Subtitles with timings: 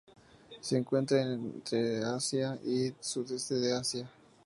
[0.61, 4.09] Se encuentra en este de Asia y sudeste de Asia.